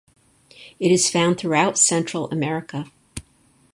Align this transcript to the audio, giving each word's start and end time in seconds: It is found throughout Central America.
It 0.79 0.89
is 0.91 1.11
found 1.11 1.37
throughout 1.37 1.77
Central 1.77 2.27
America. 2.31 2.87